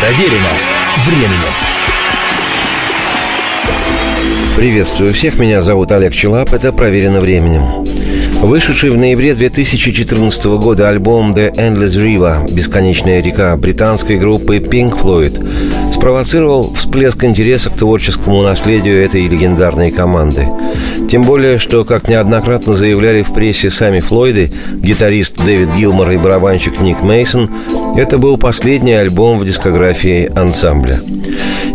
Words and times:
Проверено 0.00 0.48
временем. 1.06 1.68
Приветствую 4.54 5.12
всех, 5.12 5.38
меня 5.38 5.60
зовут 5.60 5.90
Олег 5.90 6.12
Челап, 6.12 6.52
это 6.52 6.72
«Проверено 6.72 7.18
временем». 7.18 7.62
Вышедший 8.42 8.90
в 8.90 8.96
ноябре 8.96 9.34
2014 9.34 10.44
года 10.60 10.88
альбом 10.88 11.32
«The 11.32 11.52
Endless 11.52 11.96
River» 11.96 12.52
«Бесконечная 12.52 13.20
река» 13.20 13.56
британской 13.56 14.16
группы 14.16 14.58
Pink 14.58 14.96
Floyd 14.96 15.92
спровоцировал 15.92 16.72
всплеск 16.74 17.24
интереса 17.24 17.70
к 17.70 17.76
творческому 17.76 18.42
наследию 18.42 19.02
этой 19.02 19.26
легендарной 19.26 19.90
команды. 19.90 20.46
Тем 21.10 21.24
более, 21.24 21.58
что, 21.58 21.84
как 21.84 22.08
неоднократно 22.08 22.74
заявляли 22.74 23.22
в 23.22 23.32
прессе 23.32 23.70
сами 23.70 23.98
Флойды, 23.98 24.52
гитарист 24.74 25.44
Дэвид 25.44 25.70
Гилмор 25.76 26.12
и 26.12 26.16
барабанщик 26.16 26.80
Ник 26.80 27.02
Мейсон, 27.02 27.50
это 27.96 28.18
был 28.18 28.36
последний 28.36 28.92
альбом 28.92 29.38
в 29.38 29.44
дискографии 29.44 30.30
ансамбля. 30.34 31.00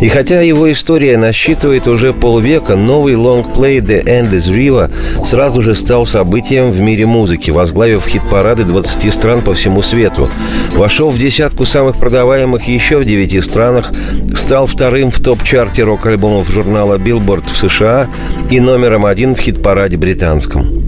И 0.02 0.08
хотя 0.09 0.41
его 0.41 0.72
история 0.72 1.17
насчитывает 1.17 1.88
уже 1.88 2.13
полвека, 2.13 2.76
новый 2.76 3.16
лонгплей 3.16 3.80
«The 3.80 4.03
Endless 4.03 4.53
River» 4.53 4.91
сразу 5.23 5.62
же 5.62 5.76
стал 5.76 6.05
событием 6.05 6.72
в 6.72 6.80
мире 6.81 7.05
музыки, 7.05 7.52
возглавив 7.52 8.05
хит-парады 8.05 8.63
20 8.63 9.13
стран 9.13 9.41
по 9.41 9.53
всему 9.53 9.81
свету. 9.81 10.27
Вошел 10.73 11.09
в 11.09 11.17
десятку 11.17 11.66
самых 11.66 11.98
продаваемых 11.98 12.67
еще 12.67 12.98
в 12.98 13.05
9 13.05 13.44
странах, 13.44 13.91
стал 14.36 14.67
вторым 14.67 15.11
в 15.11 15.20
топ-чарте 15.22 15.84
рок-альбомов 15.84 16.52
журнала 16.52 16.98
Billboard 16.98 17.45
в 17.52 17.58
США 17.58 18.09
и 18.50 18.59
номером 18.59 19.05
один 19.05 19.36
в 19.36 19.39
хит-параде 19.39 19.98
британском. 19.98 20.84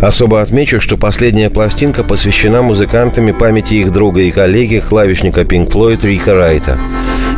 Особо 0.00 0.40
отмечу, 0.40 0.80
что 0.80 0.96
последняя 0.96 1.50
пластинка 1.50 2.04
посвящена 2.04 2.62
музыкантами 2.62 3.32
памяти 3.32 3.74
их 3.74 3.92
друга 3.92 4.20
и 4.22 4.30
коллеги, 4.30 4.57
клавишника 4.80 5.42
Pink 5.42 5.70
Floyd 5.70 6.04
Рика 6.04 6.34
Райта. 6.34 6.76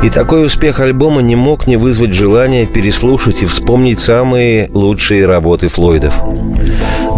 И 0.02 0.08
такой 0.08 0.46
успех 0.46 0.80
альбома 0.80 1.20
не 1.20 1.36
мог 1.36 1.66
не 1.66 1.76
вызвать 1.76 2.14
желания 2.14 2.66
переслушать 2.66 3.42
и 3.42 3.46
вспомнить 3.46 3.98
самые 3.98 4.70
лучшие 4.72 5.26
работы 5.26 5.68
Флойдов. 5.68 6.14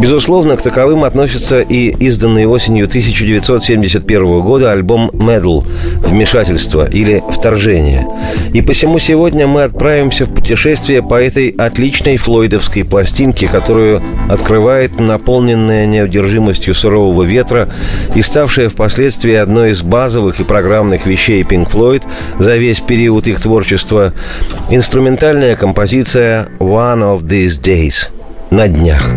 Безусловно, 0.01 0.57
к 0.57 0.63
таковым 0.63 1.05
относится 1.05 1.61
и 1.61 1.91
изданный 1.91 2.47
осенью 2.47 2.87
1971 2.87 4.41
года 4.41 4.73
альбом 4.73 5.11
«Medal» 5.13 5.65
«Вмешательство» 5.99 6.89
или 6.89 7.23
«Вторжение». 7.31 8.07
И 8.53 8.63
посему 8.63 8.99
сегодня 8.99 9.47
мы 9.47 9.63
отправимся 9.63 10.25
в 10.25 10.31
путешествие 10.31 11.03
по 11.03 11.23
этой 11.23 11.51
отличной 11.51 12.17
флойдовской 12.17 12.85
пластинке, 12.85 13.47
которую 13.47 14.03
открывает 14.29 14.99
наполненная 14.99 15.87
неудержимостью 15.87 16.75
сурового 16.75 17.23
ветра 17.23 17.69
и 18.15 18.23
ставшая 18.23 18.69
впоследствии 18.69 19.35
одной 19.35 19.71
из 19.71 19.83
базовых 19.83 20.41
и 20.41 20.45
программных 20.45 21.07
вещей 21.07 21.43
Pink 21.43 21.71
Floyd 21.71 22.03
за 22.39 22.57
весь 22.73 22.81
период 22.81 23.27
их 23.29 23.39
творчества, 23.39 24.15
инструментальная 24.71 25.57
композиция 25.57 26.49
«One 26.59 27.03
of 27.03 27.23
These 27.23 27.61
Days» 27.61 28.09
на 28.51 28.67
днях. 28.67 29.13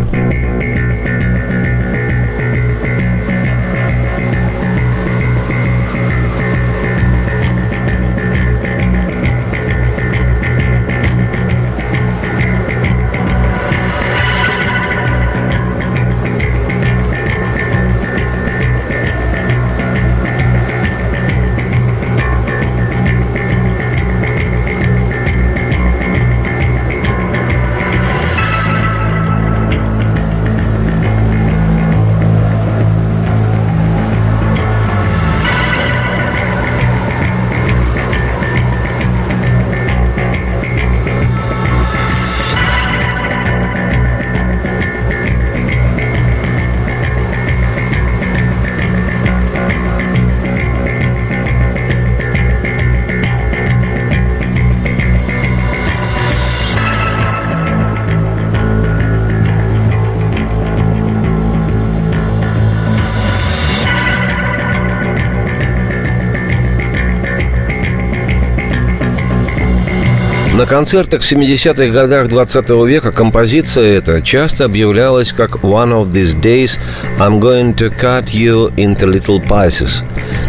На 70.65 70.69
концертах 70.69 71.21
в 71.21 71.31
70-х 71.31 71.93
годах 71.93 72.27
20 72.27 72.69
века 72.87 73.11
композиция 73.11 73.99
эта 73.99 74.19
часто 74.23 74.65
объявлялась 74.65 75.31
как 75.31 75.57
«One 75.57 75.91
of 75.91 76.09
these 76.11 76.35
days 76.41 76.79
I'm 77.19 77.39
going 77.39 77.75
to 77.75 77.95
cut 77.95 78.33
you 78.33 78.73
into 78.73 79.05
little 79.05 79.47
pieces». 79.47 80.03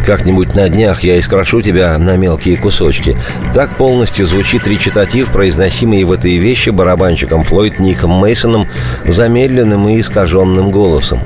«Как-нибудь 0.07 0.55
на 0.55 0.71
днях 0.71 1.05
я 1.05 1.19
искрошу 1.19 1.61
тебя 1.61 1.99
на 1.99 2.17
мелкие 2.17 2.57
кусочки». 2.57 3.15
Так 3.53 3.77
полностью 3.77 4.27
звучит 4.27 4.67
речитатив, 4.67 5.31
произносимый 5.31 6.03
в 6.05 6.13
этой 6.13 6.39
вещи 6.39 6.71
барабанщиком 6.71 7.43
Флойд 7.45 7.79
Ником 7.79 8.13
Мейсоном 8.13 8.71
замедленным 9.07 9.87
и 9.87 10.01
искаженным 10.01 10.71
голосом. 10.71 11.21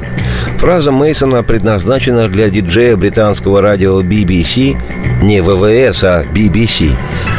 Фраза 0.61 0.93
Мейсона 0.93 1.43
предназначена 1.43 2.29
для 2.29 2.51
диджея 2.51 2.95
британского 2.95 3.63
радио 3.63 4.03
BBC, 4.03 4.77
не 5.23 5.41
ВВС, 5.41 6.05
а 6.05 6.23
BBC, 6.23 6.91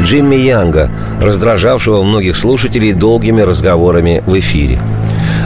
Джимми 0.01 0.37
Янга, 0.37 0.89
раздражавшего 1.21 2.01
многих 2.01 2.35
слушателей 2.35 2.93
долгими 2.93 3.41
разговорами 3.41 4.23
в 4.25 4.39
эфире. 4.39 4.79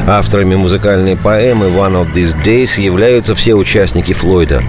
Авторами 0.07 0.55
музыкальной 0.55 1.15
поэмы 1.15 1.67
«One 1.67 1.93
of 1.93 2.13
These 2.13 2.43
Days» 2.43 2.79
являются 2.79 3.33
все 3.33 3.55
участники 3.55 4.13
Флойда. 4.13 4.63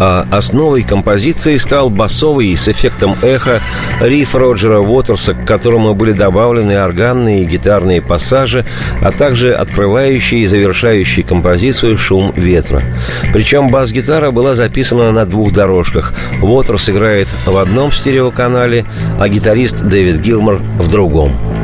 А 0.00 0.26
основой 0.32 0.82
композиции 0.82 1.56
стал 1.58 1.90
басовый 1.90 2.56
с 2.56 2.68
эффектом 2.68 3.14
эхо 3.22 3.60
риф 4.00 4.34
Роджера 4.34 4.80
Уотерса, 4.80 5.34
к 5.34 5.46
которому 5.46 5.94
были 5.94 6.12
добавлены 6.12 6.72
органные 6.72 7.42
и 7.42 7.44
гитарные 7.44 8.02
пассажи, 8.02 8.66
а 9.00 9.12
также 9.12 9.54
открывающий 9.54 10.40
и 10.40 10.46
завершающий 10.46 11.22
композицию 11.22 11.96
шум 11.96 12.32
ветра. 12.34 12.82
Причем 13.32 13.70
бас-гитара 13.70 14.32
была 14.32 14.54
записана 14.54 15.12
на 15.12 15.24
двух 15.24 15.52
дорожках. 15.52 16.14
Уотерс 16.42 16.88
играет 16.90 17.28
в 17.46 17.56
одном 17.56 17.92
стереоканале, 17.92 18.84
а 19.20 19.28
гитарист 19.28 19.84
Дэвид 19.84 20.18
Гилмор 20.18 20.56
в 20.56 20.90
другом. 20.90 21.59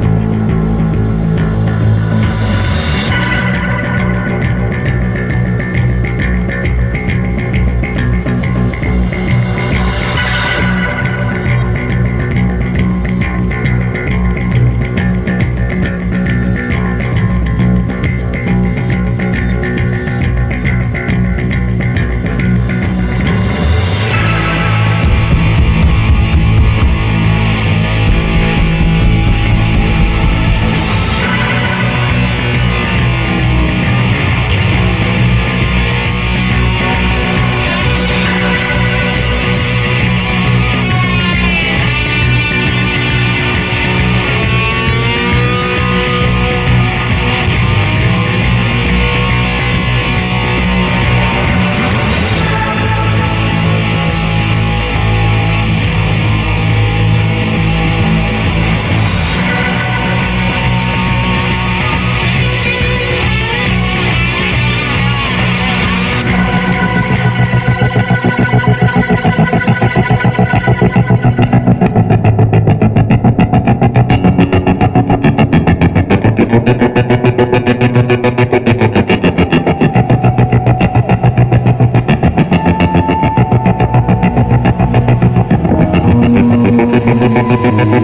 Thank 87.06 88.00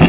you. 0.00 0.05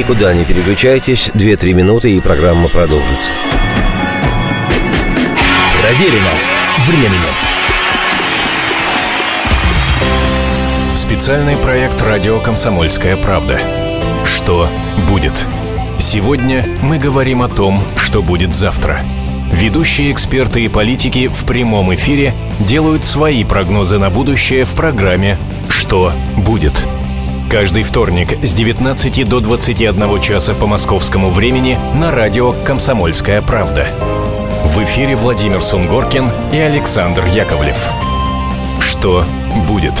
Никуда 0.00 0.32
не 0.32 0.46
переключайтесь, 0.46 1.30
2-3 1.34 1.74
минуты 1.74 2.16
и 2.16 2.20
программа 2.20 2.70
продолжится. 2.70 3.30
Проверено 5.82 6.30
временем. 6.86 7.20
Специальный 10.96 11.54
проект 11.58 12.00
«Радио 12.00 12.40
Комсомольская 12.40 13.18
правда». 13.18 13.60
Что 14.24 14.70
будет? 15.06 15.46
Сегодня 15.98 16.64
мы 16.80 16.96
говорим 16.98 17.42
о 17.42 17.48
том, 17.48 17.82
что 17.98 18.22
будет 18.22 18.54
завтра. 18.54 19.02
Ведущие 19.52 20.12
эксперты 20.12 20.64
и 20.64 20.68
политики 20.68 21.28
в 21.28 21.44
прямом 21.44 21.94
эфире 21.94 22.32
делают 22.58 23.04
свои 23.04 23.44
прогнозы 23.44 23.98
на 23.98 24.08
будущее 24.08 24.64
в 24.64 24.70
программе 24.70 25.36
«Что 25.68 26.14
будет?». 26.38 26.72
Каждый 27.50 27.82
вторник 27.82 28.44
с 28.44 28.54
19 28.54 29.28
до 29.28 29.40
21 29.40 30.20
часа 30.20 30.54
по 30.54 30.68
московскому 30.68 31.30
времени 31.30 31.76
на 31.96 32.12
радио 32.12 32.52
«Комсомольская 32.64 33.42
правда». 33.42 33.88
В 34.66 34.78
эфире 34.84 35.16
Владимир 35.16 35.60
Сунгоркин 35.60 36.30
и 36.52 36.58
Александр 36.58 37.24
Яковлев. 37.26 37.76
Что 38.78 39.24
будет? 39.66 39.94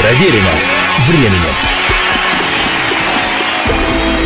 Проверено 0.00 0.50
временем. 1.06 1.67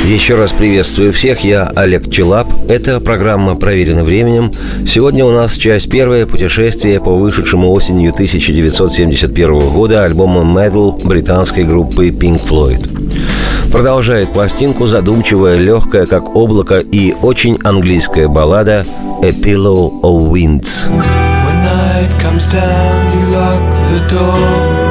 Еще 0.04 0.34
раз 0.34 0.52
приветствую 0.52 1.12
всех, 1.12 1.44
я 1.44 1.72
Олег 1.76 2.10
Челап. 2.10 2.52
Это 2.68 2.98
программа 2.98 3.54
«Проверено 3.54 4.02
временем». 4.02 4.50
Сегодня 4.84 5.24
у 5.24 5.30
нас 5.30 5.54
часть 5.54 5.88
первая 5.88 6.26
путешествие 6.26 7.00
по 7.00 7.14
вышедшему 7.14 7.70
осенью 7.70 8.12
1971 8.12 9.70
года 9.70 10.04
альбому 10.04 10.42
«Metal» 10.42 11.00
британской 11.06 11.62
группы 11.62 12.08
Pink 12.08 12.42
Floyd. 12.44 13.70
Продолжает 13.70 14.32
пластинку 14.32 14.86
задумчивая, 14.86 15.56
легкая, 15.58 16.06
как 16.06 16.34
облако 16.34 16.80
и 16.80 17.14
очень 17.22 17.58
английская 17.62 18.26
баллада 18.26 18.84
«A 19.22 19.30
Pillow 19.30 20.00
of 20.02 20.30
Winds». 20.30 20.90
When 20.90 21.62
night 21.62 22.10
comes 22.20 22.48
down, 22.48 23.06
you 23.18 23.30
lock 23.30 23.62
the 23.88 24.00
door 24.08 24.82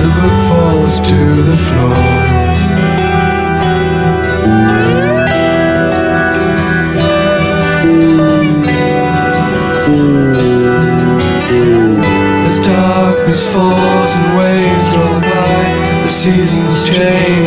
The 0.00 0.08
book 0.20 0.40
falls 0.48 1.00
to 1.00 1.42
the 1.42 1.56
floor 1.56 2.25
Darkness 13.36 13.52
falls 13.52 14.12
and 14.16 14.38
waves 14.38 14.96
roll 14.96 15.20
by. 15.20 16.04
The 16.04 16.08
seasons 16.08 16.88
change, 16.88 17.45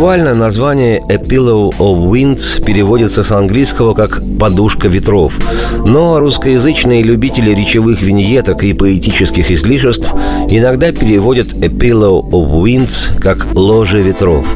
Буквально 0.00 0.34
название 0.34 1.02
«A 1.10 1.16
Pillow 1.16 1.76
of 1.76 2.10
Winds» 2.10 2.64
переводится 2.64 3.22
с 3.22 3.30
английского 3.32 3.92
как 3.92 4.22
«подушка 4.38 4.88
ветров». 4.88 5.34
Но 5.86 6.18
русскоязычные 6.18 7.02
любители 7.02 7.54
речевых 7.54 8.00
виньеток 8.00 8.64
и 8.64 8.72
поэтических 8.72 9.50
излишеств 9.50 10.14
иногда 10.48 10.90
переводят 10.92 11.52
«A 11.52 11.66
Pillow 11.66 12.22
of 12.30 12.62
Winds» 12.62 13.20
как 13.20 13.48
«ложе 13.52 14.00
ветров». 14.00 14.46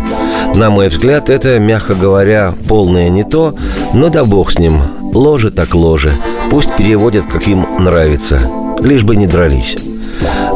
На 0.55 0.71
мой 0.71 0.89
взгляд, 0.89 1.29
это, 1.29 1.59
мягко 1.59 1.95
говоря, 1.95 2.55
полное 2.67 3.11
не 3.11 3.23
то, 3.23 3.55
но 3.93 4.09
да 4.09 4.25
бог 4.25 4.51
с 4.51 4.59
ним. 4.59 4.81
Ложе 5.13 5.51
так 5.51 5.75
ложе. 5.75 6.13
Пусть 6.49 6.75
переводят, 6.75 7.27
как 7.27 7.47
им 7.49 7.67
нравится. 7.81 8.41
Лишь 8.81 9.05
бы 9.05 9.15
не 9.15 9.27
дрались. 9.27 9.77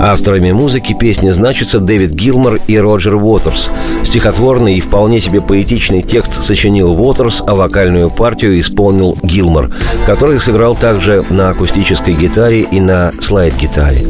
Авторами 0.01 0.53
музыки 0.53 0.97
песни 0.99 1.31
значатся 1.31 1.81
Дэвид 1.81 2.13
Гилмор 2.13 2.61
и 2.67 2.79
Роджер 2.79 3.17
Уотерс. 3.17 3.71
Стихотворный 4.05 4.75
и 4.75 4.81
вполне 4.81 5.21
себе 5.21 5.41
поэтичный 5.41 6.03
текст 6.03 6.43
сочинил 6.43 6.93
Уотерс, 6.93 7.43
а 7.47 7.55
вокальную 7.55 8.11
партию 8.11 8.59
исполнил 8.61 9.19
Гилмор, 9.23 9.73
который 10.07 10.41
сыграл 10.41 10.77
также 10.77 11.25
на 11.31 11.51
акустической 11.51 12.15
гитаре 12.15 12.61
и 12.61 12.81
на 12.81 13.13
слайд-гитаре. 13.21 14.07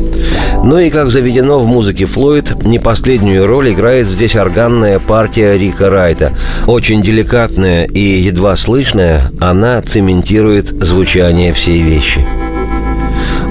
Ну 0.62 0.78
и, 0.78 0.90
как 0.90 1.10
заведено 1.10 1.58
в 1.58 1.66
музыке 1.66 2.04
Флойд, 2.04 2.64
не 2.64 2.78
последнюю 2.78 3.46
роль 3.46 3.72
играет 3.72 4.06
здесь 4.06 4.36
органная 4.36 4.98
партия 4.98 5.56
Рика 5.56 5.88
Райта. 5.88 6.36
Очень 6.66 7.02
деликатная 7.02 7.84
и 7.84 8.00
едва 8.00 8.56
слышная, 8.56 9.30
она 9.40 9.80
цементирует 9.82 10.68
звучание 10.68 11.52
всей 11.52 11.80
вещи. 11.82 12.26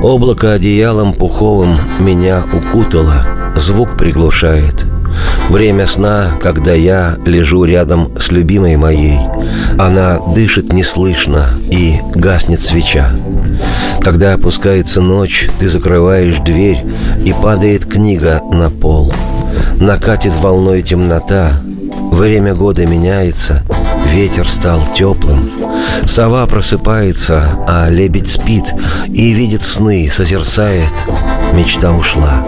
Облако 0.02 0.54
одеялом 0.54 1.14
пуховым 1.14 1.78
меня 2.00 2.44
укутало, 2.54 3.26
звук 3.56 3.98
приглушает. 3.98 4.86
Время 5.50 5.88
сна, 5.88 6.34
когда 6.40 6.74
я 6.74 7.18
лежу 7.26 7.64
рядом 7.64 8.18
с 8.20 8.32
любимой 8.32 8.76
моей. 8.76 9.18
Она 9.80 10.20
дышит 10.36 10.72
неслышно 10.72 11.50
и 11.70 11.96
гаснет 12.14 12.62
свеча. 12.62 13.10
Когда 14.02 14.34
опускается 14.34 15.02
ночь, 15.02 15.50
ты 15.58 15.68
закрываешь 15.68 16.40
дверь, 16.40 16.86
и 17.26 17.34
падает 17.34 17.86
книга 17.86 18.42
на 18.52 18.70
пол. 18.70 19.12
Накатит 19.80 20.36
волной 20.36 20.84
темнота, 20.84 21.62
время 22.12 22.54
года 22.54 22.86
меняется, 22.86 23.64
ветер 24.14 24.48
стал 24.48 24.82
теплым. 24.96 25.50
Сова 26.06 26.46
просыпается, 26.46 27.50
а 27.68 27.90
лебедь 27.90 28.30
спит 28.30 28.74
и 29.08 29.32
видит 29.32 29.64
сны, 29.64 30.10
созерцает. 30.12 30.94
Мечта 31.54 31.92
ушла. 31.92 32.46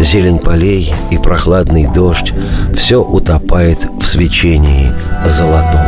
Зелень 0.00 0.38
полей 0.38 0.92
и 1.10 1.18
прохладный 1.18 1.86
дождь 1.86 2.32
Все 2.74 3.02
утопает 3.02 3.86
в 4.00 4.06
свечении 4.06 4.92
золотом. 5.26 5.80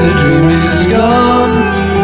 The 0.00 0.14
dream 0.14 0.48
is 0.50 0.86
gone 0.86 1.97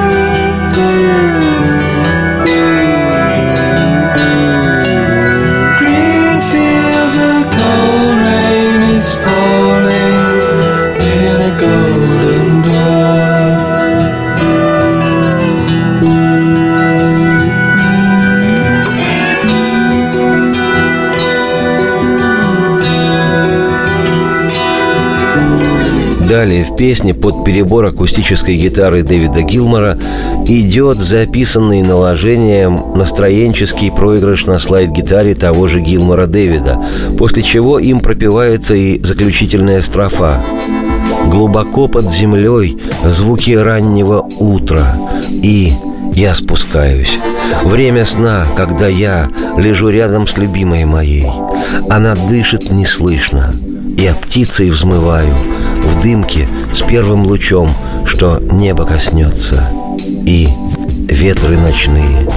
Далее 26.44 26.62
в 26.62 26.76
песне 26.76 27.14
под 27.14 27.42
перебор 27.42 27.86
акустической 27.86 28.56
гитары 28.56 29.02
Дэвида 29.02 29.40
Гилмора 29.44 29.98
идет 30.44 31.00
записанный 31.00 31.80
наложением 31.80 32.92
настроенческий 32.94 33.90
проигрыш 33.90 34.44
на 34.44 34.58
слайд-гитаре 34.58 35.34
того 35.34 35.68
же 35.68 35.80
Гилмора 35.80 36.26
Дэвида, 36.26 36.84
после 37.16 37.42
чего 37.42 37.78
им 37.78 38.00
пропевается 38.00 38.74
и 38.74 39.02
заключительная 39.02 39.80
строфа. 39.80 40.44
Глубоко 41.30 41.88
под 41.88 42.12
землей 42.12 42.76
звуки 43.06 43.52
раннего 43.52 44.28
утра 44.38 44.98
и 45.30 45.72
я 46.12 46.34
спускаюсь. 46.34 47.18
Время 47.64 48.04
сна, 48.04 48.46
когда 48.54 48.86
я 48.86 49.30
лежу 49.56 49.88
рядом 49.88 50.26
с 50.26 50.36
любимой 50.36 50.84
моей. 50.84 51.26
Она 51.88 52.14
дышит 52.14 52.70
неслышно. 52.70 53.54
Я 53.96 54.14
птицей 54.14 54.70
взмываю 54.70 55.34
в 55.84 56.00
дымке 56.00 56.48
с 56.72 56.82
первым 56.82 57.24
лучом, 57.24 57.74
что 58.04 58.38
небо 58.40 58.84
коснется, 58.84 59.70
и 60.26 60.48
ветры 61.08 61.56
ночные 61.56 62.28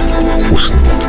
уснут. 0.50 1.08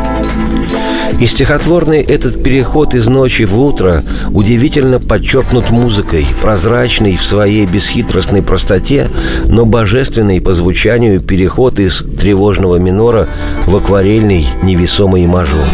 И 1.19 1.25
стихотворный 1.25 2.01
этот 2.01 2.41
переход 2.41 2.93
из 2.93 3.07
ночи 3.07 3.43
в 3.43 3.59
утро 3.59 4.03
удивительно 4.31 4.99
подчеркнут 4.99 5.69
музыкой, 5.69 6.25
прозрачный 6.41 7.17
в 7.17 7.23
своей 7.23 7.65
бесхитростной 7.65 8.41
простоте, 8.41 9.07
но 9.45 9.65
божественный 9.65 10.39
по 10.39 10.53
звучанию 10.53 11.19
переход 11.19 11.79
из 11.79 12.03
тревожного 12.19 12.77
минора 12.77 13.27
в 13.67 13.75
акварельный 13.75 14.47
невесомый 14.63 15.25
мажор. 15.25 15.65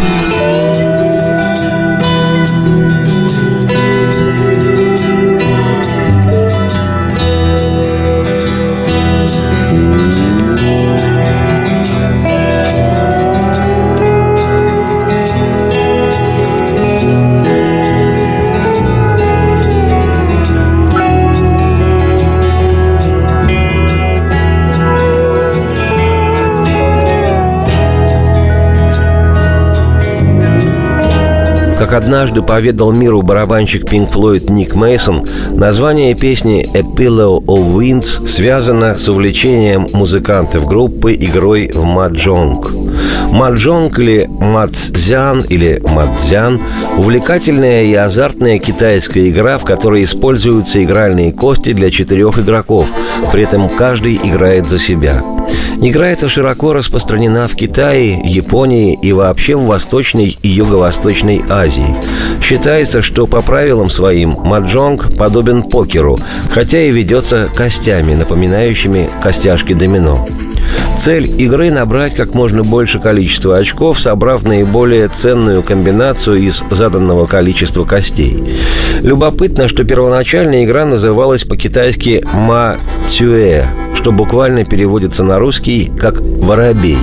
Однажды 31.95 32.41
поведал 32.41 32.91
миру 32.91 33.21
барабанщик 33.21 33.83
Pink 33.85 34.11
Floyd 34.11 34.51
Ник 34.51 34.75
Мейсон, 34.75 35.25
название 35.51 36.13
песни 36.13 36.67
«A 36.73 36.81
Pillow 36.81 37.43
of 37.45 37.75
Winds» 37.75 38.27
связано 38.27 38.95
с 38.95 39.07
увлечением 39.07 39.87
музыкантов 39.93 40.67
группы 40.67 41.13
игрой 41.13 41.71
в 41.73 41.83
маджонг. 41.83 42.71
Маджонг 43.31 43.97
или 43.99 44.27
мадзян 44.29 45.41
или 45.49 45.81
мадзян– 45.83 46.61
увлекательная 46.97 47.83
и 47.83 47.93
азартная 47.93 48.59
китайская 48.59 49.29
игра, 49.29 49.57
в 49.57 49.63
которой 49.63 50.03
используются 50.03 50.83
игральные 50.83 51.31
кости 51.31 51.73
для 51.73 51.89
четырех 51.89 52.37
игроков, 52.37 52.87
при 53.31 53.43
этом 53.43 53.69
каждый 53.69 54.15
играет 54.15 54.67
за 54.67 54.77
себя– 54.77 55.23
Игра 55.81 56.07
эта 56.07 56.29
широко 56.29 56.73
распространена 56.73 57.47
в 57.47 57.55
Китае, 57.55 58.21
Японии 58.23 58.97
и 59.01 59.11
вообще 59.13 59.55
в 59.55 59.65
Восточной 59.65 60.37
и 60.41 60.47
Юго-Восточной 60.47 61.43
Азии. 61.49 61.95
Считается, 62.41 63.01
что 63.01 63.27
по 63.27 63.41
правилам 63.41 63.89
своим 63.89 64.31
маджонг 64.31 65.15
подобен 65.17 65.63
покеру, 65.63 66.17
хотя 66.49 66.81
и 66.81 66.91
ведется 66.91 67.49
костями, 67.55 68.13
напоминающими 68.13 69.09
костяшки 69.21 69.73
домино. 69.73 70.27
Цель 70.97 71.29
игры– 71.41 71.71
набрать 71.71 72.15
как 72.15 72.33
можно 72.33 72.63
больше 72.63 72.99
количества 72.99 73.57
очков, 73.57 73.99
собрав 73.99 74.43
наиболее 74.43 75.07
ценную 75.09 75.61
комбинацию 75.61 76.37
из 76.37 76.63
заданного 76.71 77.27
количества 77.27 77.83
костей. 77.83 78.41
Любопытно, 79.01 79.67
что 79.67 79.83
первоначально 79.83 80.63
игра 80.63 80.85
называлась 80.85 81.43
по-китайски 81.43 82.25
«ма 82.33 82.77
цюэ», 83.07 83.65
что 83.93 84.11
буквально 84.11 84.63
переводится 84.63 85.23
на 85.23 85.34
русский 85.39 85.91
как 85.97 86.19
«воробей». 86.21 86.97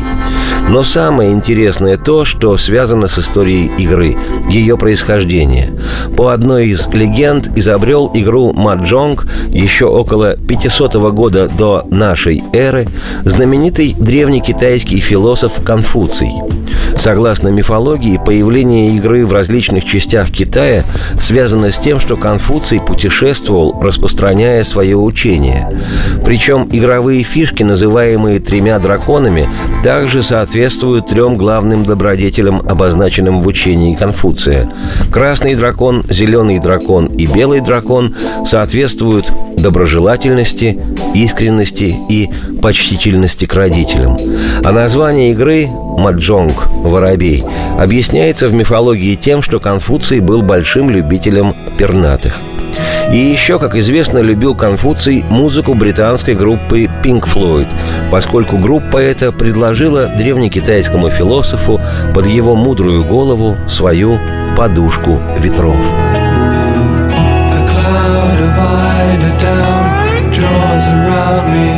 Но 0.72 0.82
самое 0.82 1.32
интересное 1.32 1.98
то, 1.98 2.24
что 2.24 2.56
связано 2.56 3.06
с 3.06 3.18
историей 3.18 3.70
игры, 3.76 4.16
ее 4.48 4.78
происхождение. 4.78 5.70
По 6.16 6.32
одной 6.32 6.68
из 6.68 6.88
легенд 6.88 7.50
изобрел 7.54 8.10
игру 8.14 8.54
Маджонг 8.54 9.26
еще 9.50 9.84
около 9.84 10.38
500 10.38 10.94
года 11.12 11.50
до 11.50 11.86
нашей 11.90 12.42
эры 12.54 12.88
знаменитый 13.26 13.94
древний 13.98 14.40
китайский 14.40 14.98
философ 14.98 15.62
Конфуций. 15.62 16.30
Согласно 16.96 17.48
мифологии, 17.48 18.20
появление 18.24 18.96
игры 18.96 19.26
в 19.26 19.32
различных 19.32 19.84
частях 19.84 20.30
Китая 20.30 20.84
связано 21.20 21.70
с 21.70 21.78
тем, 21.78 22.00
что 22.00 22.16
Конфуций 22.16 22.80
путешествовал, 22.80 23.78
распространяя 23.82 24.64
свое 24.64 24.96
учение. 24.96 25.80
Причем 26.24 26.68
игровые 26.70 27.22
фишки, 27.22 27.62
называемые 27.62 28.40
тремя 28.40 28.78
драконами, 28.78 29.48
также 29.84 30.22
соответствуют 30.22 30.61
трем 31.00 31.36
главным 31.36 31.84
добродетелям, 31.84 32.62
обозначенным 32.68 33.40
в 33.40 33.46
учении 33.46 33.94
Конфуция. 33.94 34.70
Красный 35.10 35.54
дракон, 35.54 36.02
зеленый 36.08 36.58
дракон 36.58 37.06
и 37.06 37.26
белый 37.26 37.60
дракон 37.60 38.14
соответствуют 38.44 39.32
доброжелательности, 39.56 40.78
искренности 41.14 41.94
и 42.08 42.30
почтительности 42.60 43.44
к 43.44 43.54
родителям. 43.54 44.16
А 44.64 44.72
название 44.72 45.32
игры 45.32 45.66
«Маджонг»– 45.66 46.66
«Воробей» 46.82 47.44
объясняется 47.78 48.48
в 48.48 48.54
мифологии 48.54 49.14
тем, 49.14 49.42
что 49.42 49.60
Конфуций 49.60 50.20
был 50.20 50.42
большим 50.42 50.90
любителем 50.90 51.54
пернатых– 51.76 52.38
И 53.12 53.18
еще, 53.18 53.58
как 53.58 53.76
известно, 53.76 54.18
любил 54.18 54.54
Конфуций 54.54 55.22
музыку 55.22 55.74
британской 55.74 56.34
группы 56.34 56.84
Pink 57.04 57.24
Floyd, 57.24 57.68
поскольку 58.10 58.56
группа 58.56 58.96
эта 58.96 59.32
предложила 59.32 60.06
древнекитайскому 60.06 61.10
философу 61.10 61.78
под 62.14 62.26
его 62.26 62.56
мудрую 62.56 63.04
голову 63.04 63.56
свою 63.68 64.18
подушку 64.56 65.20
ветров. 65.38 65.76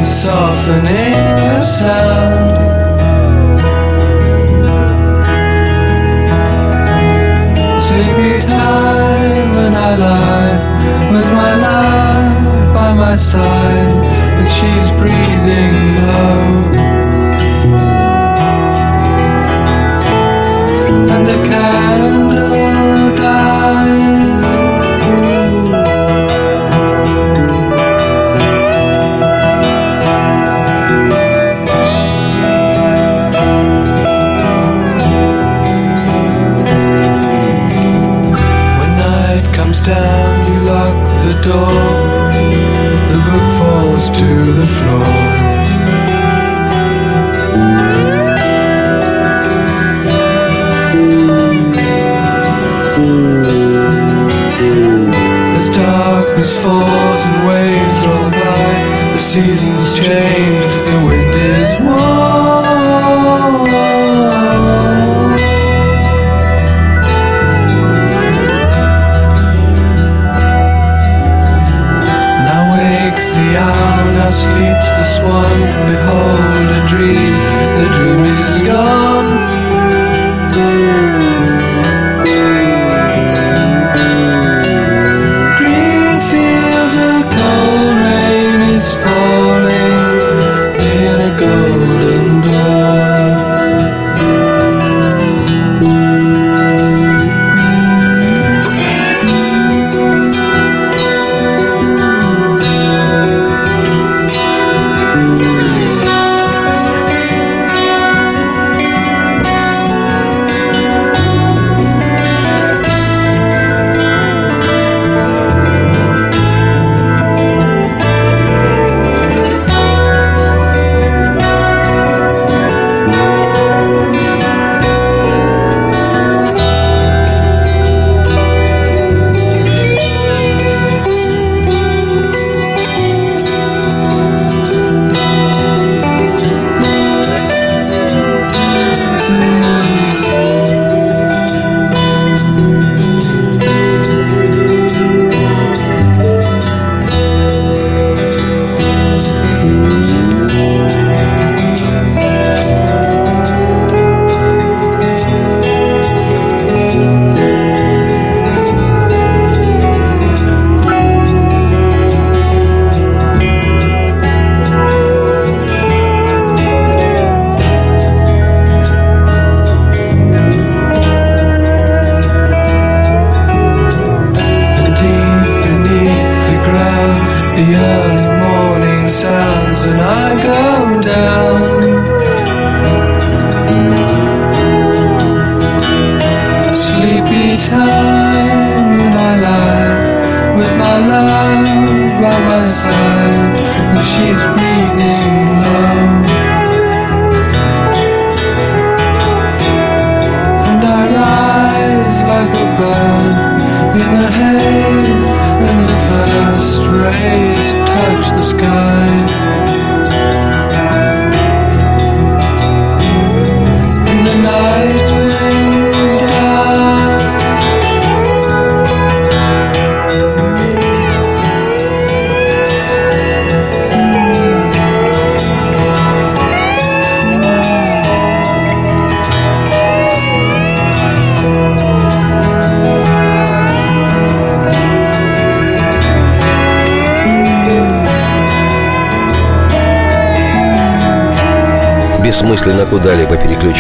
softening 0.05 1.13
the 1.53 1.61
sound 1.61 2.64
my 13.15 13.19
side 13.19 14.07
and 14.39 14.49
she's 14.49 14.91
breathing 14.99 15.95
low 16.03 16.84
darkness 56.35 56.61
falls 56.61 57.21
and 57.27 57.47
waves 57.47 58.07
roll 58.09 58.31
by, 58.31 59.13
the 59.13 59.21
seasons 59.21 59.74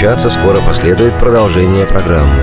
переключаться, 0.04 0.28
скоро 0.28 0.60
последует 0.60 1.18
продолжение 1.18 1.86
программы. 1.86 2.34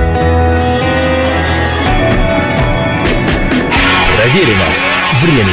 Проверено 4.17 4.65
временем. 5.21 5.45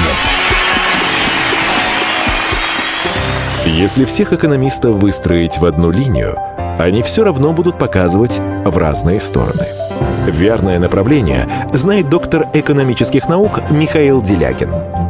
Если 3.67 4.05
всех 4.07 4.33
экономистов 4.33 4.97
выстроить 4.97 5.59
в 5.59 5.67
одну 5.67 5.91
линию, 5.91 6.39
они 6.79 7.03
все 7.03 7.25
равно 7.25 7.53
будут 7.53 7.79
показывать 7.79 8.41
в 8.65 8.77
разные 8.79 9.21
стороны. 9.21 9.67
Верное 10.27 10.79
направление 10.79 11.47
знает 11.75 12.09
доктор 12.09 12.47
экономических 12.55 13.29
наук 13.29 13.61
Михаил 13.71 14.23
Делягин. 14.23 14.98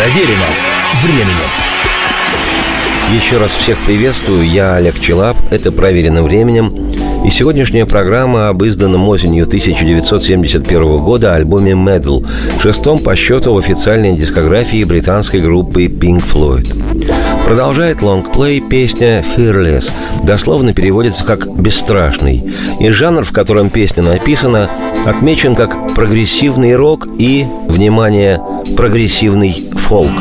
Проверено 0.00 0.46
временем. 1.02 1.36
Еще 3.14 3.36
раз 3.36 3.50
всех 3.50 3.76
приветствую, 3.84 4.48
я 4.48 4.76
Олег 4.76 4.98
Челап, 4.98 5.36
это 5.50 5.70
«Проверено 5.70 6.22
временем». 6.22 6.72
И 7.22 7.28
сегодняшняя 7.28 7.84
программа 7.84 8.48
об 8.48 8.64
изданном 8.64 9.06
осенью 9.10 9.44
1971 9.44 11.04
года 11.04 11.34
альбоме 11.34 11.72
«Medal», 11.72 12.26
шестом 12.58 12.98
по 12.98 13.14
счету 13.14 13.52
в 13.52 13.58
официальной 13.58 14.16
дискографии 14.16 14.84
британской 14.84 15.42
группы 15.42 15.84
Pink 15.84 16.24
Floyd. 16.24 17.19
Продолжает 17.46 18.02
лонгплей 18.02 18.60
песня 18.60 19.24
«Fearless», 19.36 19.92
дословно 20.22 20.72
переводится 20.72 21.24
как 21.24 21.48
«бесстрашный», 21.48 22.52
и 22.78 22.90
жанр, 22.90 23.24
в 23.24 23.32
котором 23.32 23.70
песня 23.70 24.02
написана, 24.02 24.70
отмечен 25.04 25.54
как 25.54 25.94
прогрессивный 25.94 26.76
рок 26.76 27.08
и, 27.18 27.46
внимание, 27.68 28.40
прогрессивный 28.76 29.70
фолк. 29.72 30.12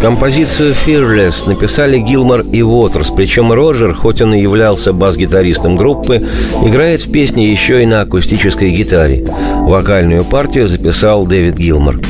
Композицию 0.00 0.74
«Fearless» 0.74 1.48
написали 1.48 1.98
Гилмор 1.98 2.42
и 2.52 2.62
Уотерс, 2.62 3.10
причем 3.10 3.52
Роджер, 3.52 3.94
хоть 3.94 4.22
он 4.22 4.32
и 4.32 4.40
являлся 4.40 4.92
бас-гитаристом 4.92 5.74
группы, 5.74 6.24
играет 6.64 7.00
в 7.00 7.10
песне 7.10 7.50
еще 7.50 7.82
и 7.82 7.86
на 7.86 8.02
акустической 8.02 8.70
гитаре. 8.70 9.26
Вокальную 9.62 10.24
партию 10.24 10.68
записал 10.68 11.26
Дэвид 11.26 11.56
Гилмор. 11.56 12.00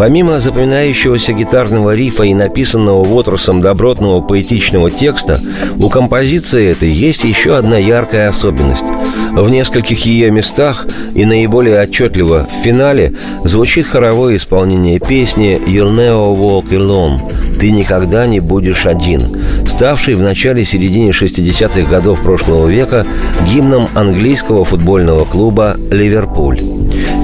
Помимо 0.00 0.40
запоминающегося 0.40 1.34
гитарного 1.34 1.94
рифа 1.94 2.24
и 2.24 2.32
написанного 2.32 3.04
Уотерсом 3.04 3.60
добротного 3.60 4.22
поэтичного 4.22 4.90
текста, 4.90 5.38
у 5.78 5.90
композиции 5.90 6.70
этой 6.70 6.90
есть 6.90 7.22
еще 7.24 7.54
одна 7.54 7.76
яркая 7.76 8.30
особенность. 8.30 8.86
В 9.32 9.50
нескольких 9.50 10.06
ее 10.06 10.30
местах 10.30 10.86
и 11.14 11.26
наиболее 11.26 11.78
отчетливо 11.82 12.48
в 12.50 12.64
финале 12.64 13.12
звучит 13.44 13.88
хоровое 13.88 14.36
исполнение 14.36 15.00
песни 15.00 15.60
«You'll 15.66 15.94
never 15.94 16.34
walk 16.34 16.70
alone» 16.70 17.58
«Ты 17.58 17.70
никогда 17.70 18.26
не 18.26 18.40
будешь 18.40 18.86
один», 18.86 19.20
ставший 19.68 20.14
в 20.14 20.22
начале-середине 20.22 21.10
60-х 21.10 21.82
годов 21.90 22.22
прошлого 22.22 22.68
века 22.68 23.06
гимном 23.46 23.88
английского 23.94 24.64
футбольного 24.64 25.26
клуба 25.26 25.76
«Ливерпуль». 25.90 26.58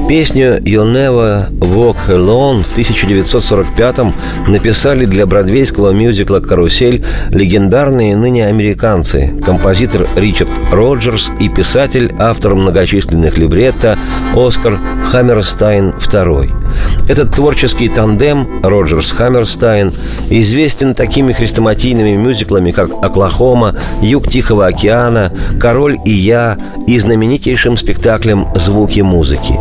Песню 0.09 0.61
«You'll 0.61 0.93
Never 0.93 1.51
Walk 1.51 1.97
Alone» 2.09 2.63
в 2.63 2.73
1945-м 2.79 4.15
написали 4.47 5.05
для 5.05 5.27
бродвейского 5.27 5.91
мюзикла 5.91 6.39
«Карусель» 6.39 7.05
легендарные 7.31 8.15
ныне 8.15 8.47
американцы, 8.47 9.35
композитор 9.45 10.07
Ричард 10.15 10.51
Роджерс 10.71 11.33
и 11.41 11.49
писатель, 11.49 12.15
автор 12.21 12.55
многочисленных 12.55 13.37
либретто 13.37 13.99
Оскар 14.37 14.79
Хаммерстайн 15.11 15.91
II. 15.91 16.66
Этот 17.09 17.35
творческий 17.35 17.89
тандем 17.89 18.61
Роджерс-Хаммерстайн 18.63 19.95
известен 20.31 20.95
такими 20.95 21.33
хрестоматийными 21.33 22.17
мюзиклами, 22.17 22.73
как 22.73 22.91
«Оклахома», 23.03 23.75
«Юг 24.03 24.29
Тихого 24.29 24.67
океана», 24.67 25.33
«Король 25.61 25.99
и 26.05 26.11
я» 26.11 26.59
и 26.87 26.99
знаменитейшим 26.99 27.77
спектаклем 27.77 28.49
«Звуки 28.57 29.01
музыки». 29.01 29.55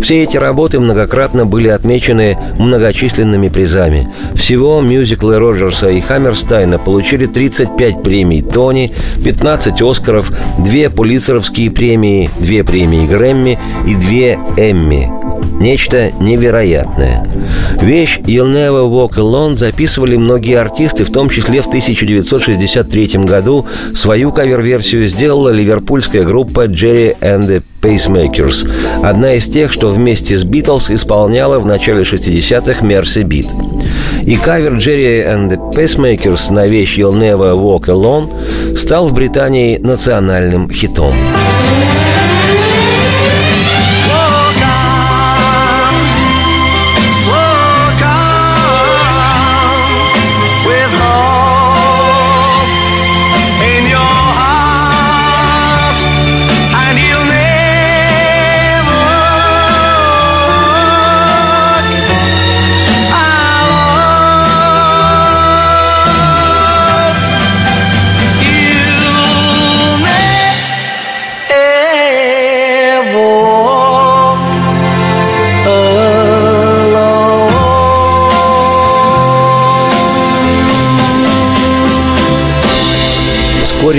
Все 0.00 0.22
эти 0.22 0.36
работы 0.36 0.80
многократно 0.80 1.44
были 1.44 1.68
отмечены 1.68 2.38
многочисленными 2.58 3.48
призами. 3.48 4.08
Всего 4.34 4.80
мюзиклы 4.80 5.38
Роджерса 5.38 5.88
и 5.88 6.00
Хаммерстайна 6.00 6.78
получили 6.78 7.26
35 7.26 8.02
премий 8.02 8.42
Тони, 8.42 8.92
15 9.24 9.82
Оскаров, 9.82 10.32
2 10.58 10.90
Пулитцеровские 10.90 11.70
премии, 11.70 12.30
2 12.38 12.64
премии 12.64 13.06
Грэмми 13.06 13.58
и 13.86 13.94
2 13.94 14.10
Эмми. 14.56 15.10
Нечто 15.60 16.10
невероятное. 16.20 16.61
Вещь 17.80 18.18
«You'll 18.24 18.52
Never 18.52 18.88
Walk 18.88 19.16
Alone» 19.16 19.56
записывали 19.56 20.16
многие 20.16 20.58
артисты, 20.58 21.04
в 21.04 21.12
том 21.12 21.28
числе 21.28 21.60
в 21.60 21.66
1963 21.66 23.24
году 23.24 23.66
свою 23.94 24.32
кавер-версию 24.32 25.06
сделала 25.08 25.48
ливерпульская 25.48 26.24
группа 26.24 26.66
«Jerry 26.66 27.16
and 27.20 27.48
the 27.48 27.62
Pacemakers», 27.82 28.68
одна 29.02 29.34
из 29.34 29.48
тех, 29.48 29.72
что 29.72 29.88
вместе 29.88 30.36
с 30.36 30.44
«Битлз» 30.44 30.90
исполняла 30.90 31.58
в 31.58 31.66
начале 31.66 32.02
60-х 32.02 32.86
Мерси 32.86 33.22
Бит. 33.22 33.48
И 34.22 34.36
кавер 34.36 34.74
«Jerry 34.74 35.26
and 35.26 35.50
the 35.50 35.72
Pacemakers» 35.72 36.52
на 36.52 36.66
вещь 36.66 36.98
«You'll 36.98 37.18
Never 37.18 37.56
Walk 37.56 37.86
Alone» 37.86 38.76
стал 38.76 39.08
в 39.08 39.12
Британии 39.12 39.78
национальным 39.78 40.70
хитом. 40.70 41.12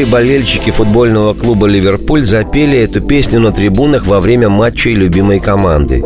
Вскоре 0.03 0.11
болельщики 0.11 0.69
футбольного 0.69 1.33
клуба 1.33 1.65
«Ливерпуль» 1.65 2.25
запели 2.25 2.77
эту 2.77 2.99
песню 2.99 3.39
на 3.39 3.53
трибунах 3.53 4.05
во 4.05 4.19
время 4.19 4.49
матчей 4.49 4.93
любимой 4.93 5.39
команды. 5.39 6.03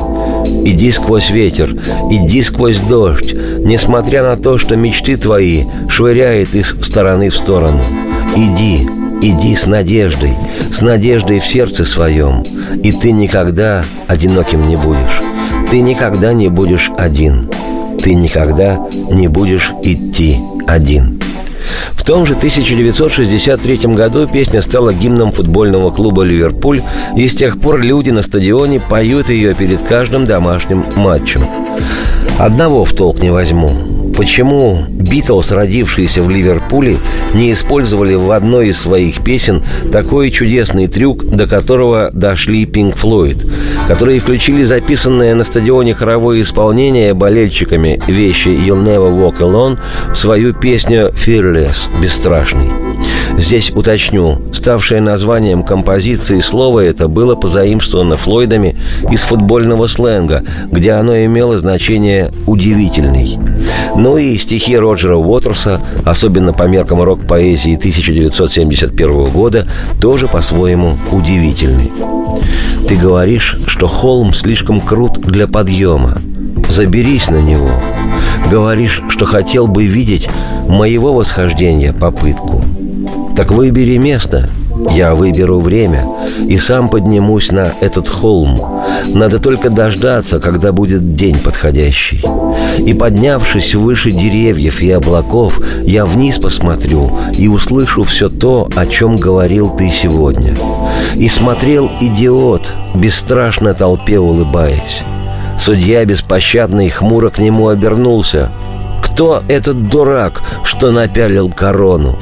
«Иди 0.66 0.92
сквозь 0.92 1.32
ветер, 1.32 1.74
иди 2.12 2.44
сквозь 2.44 2.80
дождь, 2.80 3.34
несмотря 3.34 4.22
на 4.22 4.36
то, 4.36 4.60
что 4.60 4.76
мечты 4.76 5.18
твои 5.18 5.64
швыряет 5.90 6.54
из 6.54 6.76
стороны 6.82 7.30
в 7.30 7.36
сторону. 7.36 7.82
Иди, 8.36 8.88
иди 9.24 9.56
с 9.56 9.66
надеждой, 9.66 10.36
с 10.72 10.82
надеждой 10.82 11.40
в 11.40 11.46
сердце 11.48 11.84
своем, 11.84 12.44
и 12.84 12.92
ты 12.92 13.12
никогда 13.12 13.84
одиноким 14.06 14.68
не 14.68 14.76
будешь. 14.76 15.22
Ты 15.72 15.80
никогда 15.80 16.34
не 16.34 16.50
будешь 16.50 16.92
один. 17.00 17.50
Ты 18.00 18.14
никогда 18.14 18.78
не 19.10 19.28
будешь 19.28 19.72
идти 19.82 20.38
один». 20.68 21.20
Том 22.08 22.26
же 22.26 22.36
1963 22.36 23.93
году 23.93 24.28
песня 24.28 24.62
стала 24.62 24.93
гимном 24.93 25.34
футбольного 25.34 25.91
клуба 25.91 26.24
«Ливерпуль», 26.24 26.82
и 27.17 27.28
с 27.28 27.36
тех 27.36 27.60
пор 27.60 27.82
люди 27.82 28.12
на 28.12 28.22
стадионе 28.22 28.80
поют 28.80 29.28
ее 29.28 29.54
перед 29.54 29.84
каждым 29.84 30.24
домашним 30.24 30.86
матчем. 30.96 31.41
Одного 32.39 32.86
в 32.86 32.93
толк 32.93 33.20
не 33.20 33.30
возьму. 33.30 33.97
Почему 34.17 34.84
Битлз, 34.89 35.51
родившиеся 35.51 36.23
в 36.23 36.30
Ливерпуле, 36.32 36.97
не 37.36 37.53
использовали 37.53 38.15
в 38.15 38.32
одной 38.32 38.69
из 38.69 38.82
своих 38.82 39.23
песен 39.23 39.63
такой 39.91 40.32
чудесный 40.32 40.88
трюк, 40.88 41.23
до 41.23 41.45
которого 41.45 42.10
дошли 42.12 42.65
Pink 42.65 42.97
Floyd, 42.99 43.47
которые 43.88 44.19
включили 44.19 44.63
записанное 44.63 45.36
на 45.36 45.43
стадионе 45.43 45.93
хоровое 45.93 46.41
исполнение 46.41 47.13
болельщиками 47.13 48.01
вещи 48.08 48.47
«You'll 48.47 48.84
Never 48.84 49.13
Walk 49.13 49.38
Alone» 49.38 49.77
в 50.12 50.15
свою 50.15 50.53
песню 50.53 51.12
«Fearless»– 51.13 51.88
«Бесстрашный». 52.01 52.71
Здесь 53.38 53.69
уточню, 53.69 54.39
ставшее 54.52 55.00
названием 55.00 55.62
композиции 55.62 56.39
слово 56.39 56.82
это 56.82 57.08
было 57.08 57.36
позаимствовано 57.36 58.15
Флойдами 58.15 58.76
из 59.12 59.21
футбольного 59.21 59.86
сленга, 59.86 60.43
где 60.71 60.93
оно 60.93 61.15
имело 61.23 61.56
значение 61.58 62.32
«удивительный». 62.47 63.38
Ну 63.95 64.17
и 64.17 64.38
стихи 64.38 64.76
Роджера 64.76 65.17
Уотерса, 65.17 65.80
особенно 66.04 66.52
по 66.52 66.63
меркам 66.63 67.02
рок-поэзии 67.02 67.76
1971 67.76 69.26
года, 69.26 69.67
тоже 70.02 70.28
по-своему 70.28 70.97
удивительны. 71.12 71.91
Ты 72.88 72.95
говоришь, 72.95 73.58
что 73.67 73.88
холм 73.88 74.34
слишком 74.34 74.80
крут 74.80 75.19
для 75.21 75.47
подъема. 75.47 76.21
Заберись 76.69 77.30
на 77.30 77.41
него. 77.41 77.69
Говоришь, 78.50 79.02
что 79.10 79.26
хотел 79.26 79.67
бы 79.67 79.86
видеть 79.86 80.28
моего 80.67 81.13
восхождения 81.13 81.93
попытку. 81.93 82.63
Так 83.38 83.52
выбери 83.52 83.97
место, 83.97 84.50
я 84.89 85.13
выберу 85.13 85.60
время 85.60 86.08
и 86.47 86.58
сам 86.58 86.89
поднимусь 86.89 87.52
на 87.52 87.71
этот 87.82 88.10
холм. 88.10 88.60
Надо 89.13 89.38
только 89.38 89.69
дождаться, 89.69 90.39
когда 90.39 90.71
будет 90.71 91.13
день 91.13 91.38
подходящий. 91.38 92.26
И 92.80 92.95
поднявшись 92.95 93.76
выше 93.76 94.12
деревьев 94.12 94.82
и 94.82 94.89
облаков, 94.89 95.62
я 95.84 96.04
вниз 96.06 96.39
посмотрю 96.39 97.12
и 97.38 97.47
услышу 97.47 98.02
все 98.02 98.28
то, 98.28 98.67
о 98.76 98.88
чем 98.88 99.17
говорил 99.17 99.69
ты 99.69 99.91
сегодня. 99.91 100.58
И 101.15 101.30
смотрел 101.30 101.91
идиот, 102.02 102.73
бесстрашно 102.95 103.76
толпе 103.76 104.17
улыбаясь. 104.17 105.04
Судья 105.60 106.04
беспощадный 106.06 106.89
хмуро 106.89 107.30
к 107.30 107.38
нему 107.38 107.67
обернулся. 107.67 108.50
«Кто 109.04 109.43
этот 109.47 109.89
дурак, 109.89 110.41
что 110.63 110.89
напялил 110.89 111.52
корону?» 111.52 112.17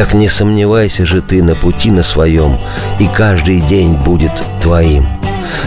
Так 0.00 0.14
не 0.14 0.28
сомневайся 0.28 1.04
же 1.04 1.20
ты 1.20 1.42
на 1.42 1.54
пути 1.54 1.90
на 1.90 2.02
своем, 2.02 2.58
и 2.98 3.06
каждый 3.06 3.60
день 3.60 3.98
будет 3.98 4.42
твоим. 4.58 5.06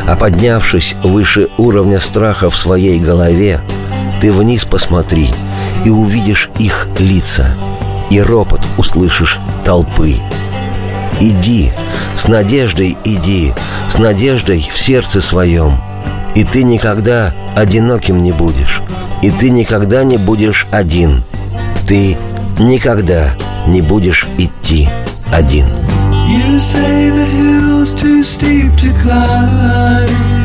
А 0.08 0.16
поднявшись 0.16 0.96
выше 1.04 1.50
уровня 1.60 2.00
страха 2.00 2.50
в 2.50 2.58
своей 2.58 3.00
голове, 3.00 3.62
ты 4.22 4.32
вниз 4.32 4.66
посмотри 4.66 5.30
и 5.86 5.92
увидишь 5.92 6.50
их 6.58 6.90
лица, 6.98 7.46
и 8.10 8.20
ропот 8.20 8.62
услышишь 8.76 9.38
толпы. 9.66 10.16
Иди, 11.20 11.72
с 12.18 12.28
надеждой 12.28 12.98
иди, 13.04 13.54
с 13.88 14.00
надеждой 14.00 14.68
в 14.68 14.76
сердце 14.76 15.22
своем, 15.22 15.80
и 16.34 16.44
ты 16.44 16.64
никогда 16.64 17.36
одиноким 17.56 18.24
не 18.24 18.32
будешь, 18.32 18.82
и 19.22 19.30
ты 19.30 19.52
никогда 19.52 20.04
не 20.04 20.18
будешь 20.18 20.66
один, 20.72 21.22
ты 21.88 22.18
никогда 22.60 23.36
не 23.68 23.82
будешь 23.82 24.28
идти 24.38 24.90
один. 25.32 25.68
You 26.28 26.58
say 26.58 27.10
the 27.10 27.26
hill's 27.26 27.94
too 27.94 28.24
steep 28.24 28.76
to 28.78 28.94
climb. 29.02 30.43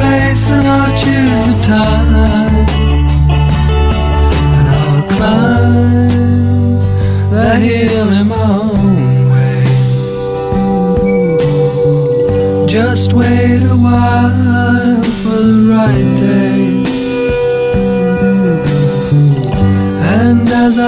Place 0.00 0.50
and 0.50 0.66
I'll 0.66 0.96
choose 0.96 1.42
the 1.50 1.56
time. 1.62 2.66
And 4.56 4.66
I'll 4.68 5.04
climb 5.16 6.78
that 7.34 7.58
hill 7.60 8.08
in 8.20 8.26
my 8.28 8.36
own 8.66 8.96
way. 9.30 9.64
Just 12.66 13.12
wait 13.12 13.62
a 13.62 13.76
while 13.86 15.02
for 15.22 15.40
the 15.50 15.60
right 15.74 16.10
day. 16.26 16.60
And 20.18 20.48
as 20.48 20.74
I 20.78 20.84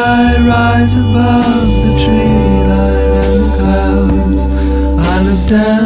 rise 0.52 0.94
above 0.94 1.68
the 1.84 1.92
tree 2.02 2.60
line 2.70 3.12
and 3.24 3.36
the 3.44 3.50
clouds 3.58 4.42
I 5.10 5.14
look 5.26 5.42
down 5.48 5.81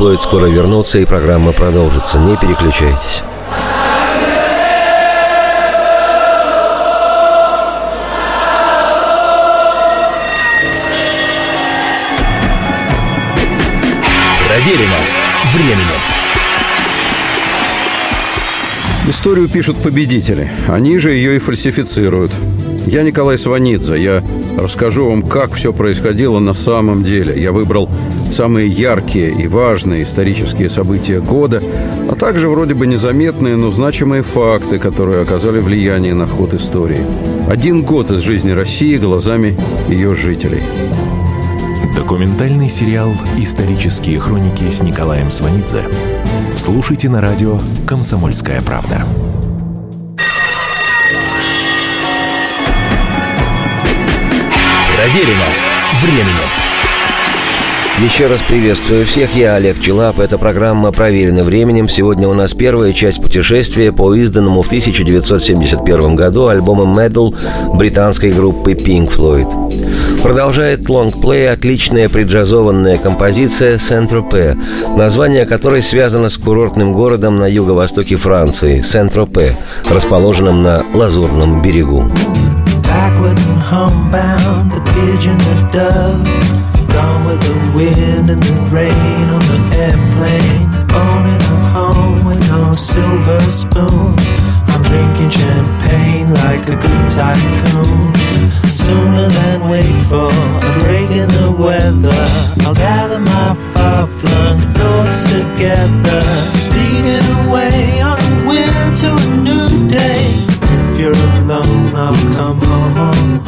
Floyd 0.00 0.18
скоро 0.18 0.46
вернутся 0.46 0.98
и 0.98 1.04
программа 1.04 1.52
продолжится. 1.52 2.18
Не 2.18 2.34
переключайтесь. 2.34 3.22
Проверено 14.48 14.96
временем. 15.52 16.00
Историю 19.06 19.50
пишут 19.50 19.76
победители. 19.82 20.50
Они 20.66 20.98
же 20.98 21.12
ее 21.12 21.36
и 21.36 21.38
фальсифицируют. 21.38 22.32
Я 22.86 23.02
Николай 23.02 23.36
Сванидзе. 23.36 24.02
Я 24.02 24.24
расскажу 24.58 25.10
вам, 25.10 25.22
как 25.22 25.52
все 25.52 25.74
происходило 25.74 26.38
на 26.38 26.54
самом 26.54 27.02
деле. 27.02 27.38
Я 27.38 27.52
выбрал 27.52 27.90
самые 28.30 28.68
яркие 28.68 29.30
и 29.30 29.46
важные 29.46 30.04
исторические 30.04 30.70
события 30.70 31.20
года, 31.20 31.62
а 32.10 32.14
также 32.14 32.48
вроде 32.48 32.74
бы 32.74 32.86
незаметные, 32.86 33.56
но 33.56 33.70
значимые 33.70 34.22
факты, 34.22 34.78
которые 34.78 35.22
оказали 35.22 35.60
влияние 35.60 36.14
на 36.14 36.26
ход 36.26 36.54
истории. 36.54 37.04
Один 37.48 37.82
год 37.82 38.10
из 38.10 38.22
жизни 38.22 38.50
России 38.50 38.96
глазами 38.96 39.58
ее 39.88 40.14
жителей. 40.14 40.62
Документальный 41.96 42.68
сериал 42.68 43.12
«Исторические 43.38 44.18
хроники» 44.18 44.68
с 44.70 44.82
Николаем 44.82 45.30
Сванидзе. 45.30 45.84
Слушайте 46.56 47.08
на 47.08 47.20
радио 47.20 47.58
«Комсомольская 47.86 48.60
правда». 48.62 49.04
Проверено 54.96 55.46
временем. 56.02 56.59
Еще 58.02 58.28
раз 58.28 58.40
приветствую 58.40 59.04
всех, 59.04 59.36
я 59.36 59.56
Олег 59.56 59.78
Челап. 59.78 60.20
Эта 60.20 60.38
программа 60.38 60.90
«Проверена 60.90 61.44
временем». 61.44 61.86
Сегодня 61.86 62.28
у 62.28 62.32
нас 62.32 62.54
первая 62.54 62.94
часть 62.94 63.20
путешествия 63.20 63.92
по 63.92 64.14
изданному 64.14 64.62
в 64.62 64.66
1971 64.68 66.16
году 66.16 66.46
альбому 66.46 66.84
«Medal» 66.84 67.36
британской 67.76 68.32
группы 68.32 68.72
Pink 68.72 69.14
Floyd. 69.14 70.22
Продолжает 70.22 70.88
лонгплей 70.88 71.50
отличная 71.52 72.08
преджазованная 72.08 72.96
композиция 72.96 73.76
«Сент-Тропе», 73.76 74.56
название 74.96 75.44
которой 75.44 75.82
связано 75.82 76.30
с 76.30 76.38
курортным 76.38 76.94
городом 76.94 77.36
на 77.36 77.46
юго-востоке 77.46 78.16
Франции– 78.16 78.80
Сент-Тропе, 78.82 79.58
расположенным 79.90 80.62
на 80.62 80.82
Лазурном 80.94 81.60
берегу. 81.60 82.06
Backward 82.82 83.38
and 83.38 83.60
homebound, 83.70 84.72
the 84.72 84.80
pigeon, 84.94 85.36
the 85.36 85.70
dove 85.70 86.79
Gone 86.92 87.24
with 87.24 87.40
the 87.40 87.56
wind 87.74 88.30
and 88.30 88.42
the 88.42 88.56
rain 88.74 89.26
on 89.36 89.42
the 89.50 89.60
airplane. 89.84 90.68
Born 90.88 91.24
in 91.34 91.40
a 91.40 91.58
home 91.74 92.24
with 92.24 92.42
no 92.48 92.74
silver 92.74 93.40
spoon. 93.42 94.14
I'm 94.68 94.82
drinking 94.82 95.30
champagne 95.30 96.30
like 96.44 96.68
a 96.68 96.76
good 96.76 97.04
tycoon. 97.10 98.14
Sooner 98.68 99.28
than 99.28 99.68
wait 99.68 99.96
for 100.06 100.30
a 100.30 100.70
break 100.78 101.10
in 101.10 101.28
the 101.28 101.50
weather, 101.58 102.24
I'll 102.64 102.74
gather 102.74 103.20
my 103.20 103.54
far 103.54 104.06
flung 104.06 104.60
thoughts 104.78 105.24
together. 105.24 106.20
Speeding 106.54 107.26
away 107.42 108.00
on 108.00 108.18
a 108.20 108.44
wind 108.46 108.96
to 109.02 109.10
a 109.10 109.36
new 109.42 109.88
day. 109.88 110.22
If 110.62 110.98
you're 110.98 111.12
alone, 111.12 111.94
I'll 111.94 112.14
come 112.34 112.60
home. 112.60 113.40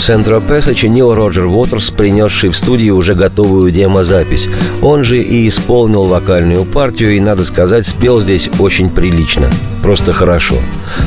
Сент-Тропе 0.00 0.60
сочинил 0.60 1.14
Роджер 1.14 1.46
Уотерс, 1.46 1.90
принесший 1.90 2.50
в 2.50 2.56
студию 2.56 2.96
уже 2.96 3.14
готовую 3.14 3.70
демозапись. 3.70 4.48
Он 4.82 5.04
же 5.04 5.18
и 5.18 5.48
исполнил 5.48 6.04
вокальную 6.04 6.64
партию, 6.64 7.16
и, 7.16 7.20
надо 7.20 7.44
сказать, 7.44 7.86
спел 7.86 8.20
здесь 8.20 8.48
очень 8.58 8.90
прилично. 8.90 9.50
Просто 9.82 10.12
хорошо. 10.12 10.56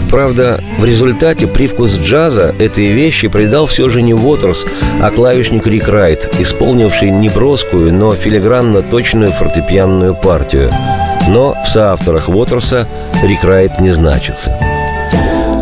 Правда, 0.09 0.63
в 0.77 0.85
результате 0.85 1.47
привкус 1.47 1.97
джаза 1.97 2.53
этой 2.59 2.87
вещи 2.87 3.27
придал 3.27 3.65
все 3.65 3.89
же 3.89 4.01
не 4.01 4.13
Уотерс, 4.13 4.65
а 5.01 5.09
клавишник 5.09 5.67
Рик 5.67 5.87
Райт, 5.87 6.33
исполнивший 6.39 7.11
неброскую, 7.11 7.93
но 7.93 8.13
филигранно 8.13 8.81
точную 8.81 9.31
фортепианную 9.31 10.15
партию. 10.15 10.71
Но 11.27 11.55
в 11.63 11.69
соавторах 11.69 12.29
Уотерса 12.29 12.87
Рик 13.23 13.43
Райт 13.43 13.79
не 13.79 13.91
значится. 13.91 14.57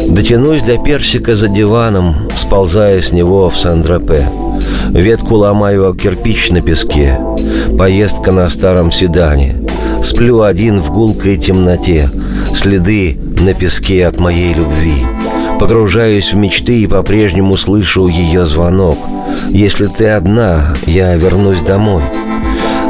Дотянусь 0.10 0.64
до 0.64 0.78
персика 0.78 1.36
за 1.36 1.48
диваном, 1.48 2.30
сползая 2.36 3.00
с 3.00 3.12
него 3.12 3.48
в 3.48 3.56
Сан-Тропе. 3.56 4.28
Ветку 4.90 5.36
ломаю 5.36 5.88
о 5.88 5.96
кирпич 5.96 6.50
на 6.50 6.62
песке. 6.62 7.20
Поездка 7.78 8.32
на 8.32 8.50
старом 8.50 8.92
седане. 8.92 9.56
Сплю 10.04 10.42
один 10.42 10.82
в 10.82 10.92
гулкой 10.92 11.38
темноте. 11.38 12.10
Следы 12.56 13.20
на 13.40 13.54
песке 13.54 14.08
от 14.08 14.20
моей 14.20 14.54
любви. 14.54 15.06
Погружаюсь 15.60 16.34
в 16.34 16.38
мечты 16.38 16.82
и 16.82 16.88
по-прежнему 16.88 17.56
слышу 17.56 18.08
ее 18.08 18.48
звонок. 18.48 18.98
Если 19.50 19.86
ты 19.86 20.08
одна, 20.08 20.76
я 20.88 21.16
вернусь 21.16 21.62
домой. 21.62 22.04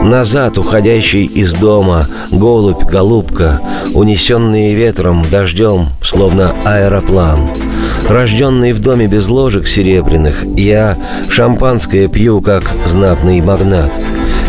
Назад 0.04 0.58
уходящий 0.58 1.26
из 1.26 1.54
дома 1.54 2.08
Голубь, 2.32 2.84
голубка 2.84 3.62
Унесенные 3.94 4.76
ветром, 4.76 5.26
дождем 5.30 5.90
Словно 6.02 6.54
аэроплан 6.66 7.52
Рожденный 8.08 8.74
в 8.74 8.80
доме 8.80 9.08
без 9.08 9.28
ложек 9.28 9.68
серебряных 9.68 10.44
Я 10.56 10.98
шампанское 11.30 12.08
пью, 12.08 12.42
как 12.42 12.72
знатный 12.86 13.42
магнат 13.42 13.92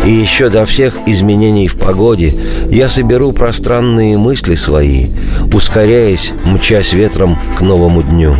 и 0.05 0.09
еще 0.09 0.49
до 0.49 0.65
всех 0.65 0.97
изменений 1.05 1.67
в 1.67 1.77
погоде 1.77 2.33
я 2.71 2.89
соберу 2.89 3.33
пространные 3.33 4.17
мысли 4.17 4.55
свои, 4.55 5.09
ускоряясь, 5.53 6.31
мчась 6.43 6.93
ветром 6.93 7.37
к 7.55 7.61
новому 7.61 8.01
дню. 8.01 8.35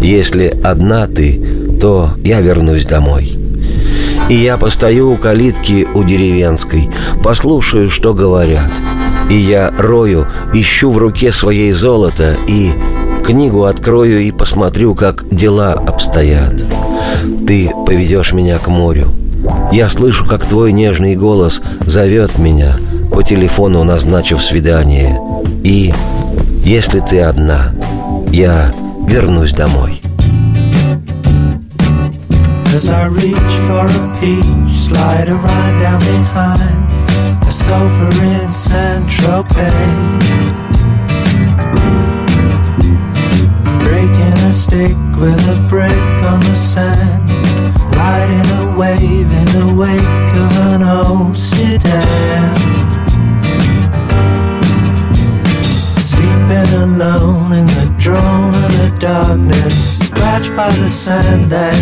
Если 0.00 0.58
одна 0.64 1.06
ты, 1.06 1.78
то 1.78 2.12
я 2.24 2.40
вернусь 2.40 2.86
домой. 2.86 3.37
И 4.28 4.34
я 4.34 4.56
постою 4.56 5.12
у 5.12 5.16
калитки 5.16 5.86
у 5.94 6.04
деревенской, 6.04 6.90
послушаю, 7.22 7.88
что 7.88 8.12
говорят. 8.12 8.70
И 9.30 9.34
я 9.34 9.72
рою, 9.78 10.26
ищу 10.52 10.90
в 10.90 10.98
руке 10.98 11.32
своей 11.32 11.72
золото 11.72 12.36
и 12.46 12.70
книгу 13.24 13.64
открою 13.64 14.20
и 14.20 14.30
посмотрю, 14.30 14.94
как 14.94 15.28
дела 15.30 15.72
обстоят. 15.72 16.64
Ты 17.46 17.70
поведешь 17.86 18.32
меня 18.32 18.58
к 18.58 18.68
морю. 18.68 19.08
Я 19.72 19.88
слышу, 19.88 20.26
как 20.26 20.46
твой 20.46 20.72
нежный 20.72 21.14
голос 21.14 21.62
зовет 21.86 22.38
меня, 22.38 22.76
по 23.12 23.22
телефону 23.22 23.84
назначив 23.84 24.42
свидание. 24.42 25.18
И 25.62 25.92
если 26.64 27.00
ты 27.00 27.20
одна, 27.20 27.74
я 28.30 28.72
вернусь 29.06 29.52
домой. 29.52 29.97
As 32.78 32.90
I 32.90 33.08
reach 33.08 33.54
for 33.66 33.86
a 33.90 34.06
peach, 34.20 34.70
slide 34.78 35.28
a 35.28 35.34
ride 35.34 35.80
down 35.80 35.98
behind 35.98 36.88
the 37.42 37.50
sofa 37.50 38.06
in 38.22 38.52
Tropez. 39.08 40.22
Breaking 43.82 44.38
a 44.46 44.54
stick 44.54 44.96
with 45.18 45.42
a 45.50 45.58
brick 45.68 46.22
on 46.22 46.38
the 46.38 46.54
sand, 46.54 47.28
riding 47.96 48.48
a 48.62 48.78
wave 48.78 49.30
in 49.40 49.48
the 49.58 49.74
wake 49.76 50.30
of 50.44 50.52
an 50.70 50.82
old 50.84 51.36
sedan. 51.36 52.54
Sleeping 55.98 56.72
alone 56.86 57.52
in 57.54 57.66
the 57.66 57.92
drone 57.98 58.54
of 58.54 58.70
the 58.78 58.96
darkness, 59.00 59.98
scratched 60.06 60.54
by 60.54 60.70
the 60.70 60.88
sand 60.88 61.50
that 61.50 61.77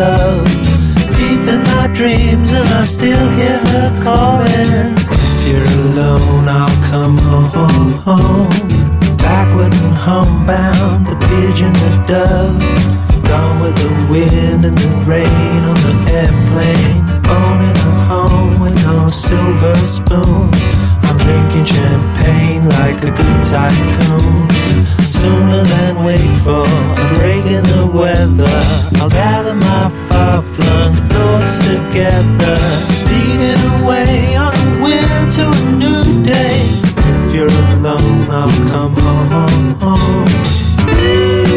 love. 0.00 0.48
Deep 1.18 1.44
in 1.54 1.62
my 1.72 1.86
dreams, 1.92 2.48
and 2.52 2.68
I 2.80 2.84
still 2.84 3.26
hear 3.38 3.58
her 3.72 3.90
calling. 4.02 4.96
If 4.96 5.36
you're 5.48 5.72
alone, 5.84 6.46
I'll 6.48 6.78
come 6.90 7.16
home. 7.28 7.92
home. 8.08 8.68
Backward 9.18 9.74
and 9.84 9.96
homebound, 10.06 11.06
the 11.06 11.16
pigeon, 11.28 11.74
the 11.84 11.92
dove. 12.12 12.62
Gone 13.28 13.58
with 13.62 13.76
the 13.84 13.92
wind 14.12 14.64
and 14.68 14.76
the 14.84 14.92
rain 15.10 15.60
on 15.70 15.78
the 15.86 15.96
airplane. 16.20 17.02
Born 17.28 17.58
in 17.68 17.76
a 17.90 17.94
home 18.10 18.54
with 18.62 18.76
no 18.88 19.08
silver 19.08 19.76
spoon. 19.96 20.50
I'm 21.06 21.16
drinking 21.24 21.66
champagne 21.76 22.64
like 22.78 22.98
a 23.10 23.12
good 23.20 23.38
tycoon. 23.52 24.79
Sooner 25.02 25.62
than 25.62 26.04
wait 26.04 26.30
for 26.44 26.64
a 26.64 27.14
break 27.14 27.44
in 27.46 27.64
the 27.64 27.90
weather, 27.92 28.60
I'll 29.00 29.08
gather 29.08 29.54
my 29.54 29.88
far 30.08 30.42
flung 30.42 30.94
thoughts 31.08 31.58
together. 31.58 32.56
Speeding 32.92 33.60
away 33.80 34.36
on 34.36 34.52
a 34.54 34.80
wind 34.82 35.32
to 35.32 35.48
a 35.48 35.72
new 35.72 36.22
day. 36.22 36.60
If 36.96 37.34
you're 37.34 37.48
alone, 37.48 38.28
I'll 38.30 38.68
come 38.68 38.94
home. 38.96 39.74
home. 39.80 41.49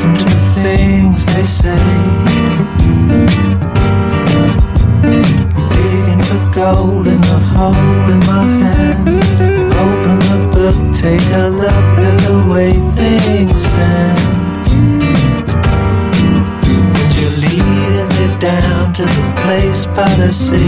Listen 0.00 0.14
to 0.14 0.24
the 0.24 0.40
things 0.62 1.26
they 1.26 1.44
say. 1.44 1.76
Digging 5.76 6.22
for 6.22 6.40
gold 6.54 7.06
in 7.06 7.20
the 7.20 7.40
hole 7.52 8.10
in 8.14 8.20
my 8.20 8.44
hand. 8.64 9.08
Open 9.84 10.18
the 10.30 10.38
book, 10.52 10.76
take 10.94 11.28
a 11.34 11.48
look 11.48 11.98
at 12.08 12.16
the 12.26 12.36
way 12.50 12.72
things 12.96 13.62
stand. 13.62 14.66
And 16.96 17.10
you're 17.16 17.36
leading 17.44 18.08
me 18.16 18.26
down 18.38 18.92
to 18.94 19.02
the 19.02 19.24
place 19.42 19.84
by 19.86 20.08
the 20.16 20.32
sea. 20.32 20.59